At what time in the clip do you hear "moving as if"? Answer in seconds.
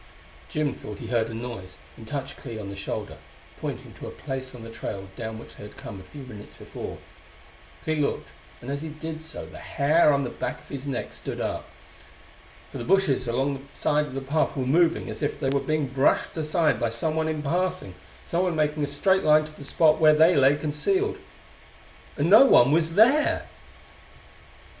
14.65-15.39